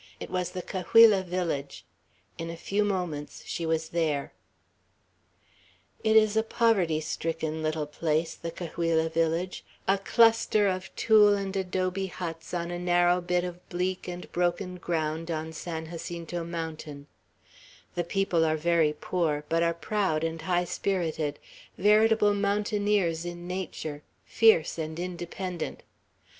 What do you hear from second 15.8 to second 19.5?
Jacinto Mountain; the people are very poor,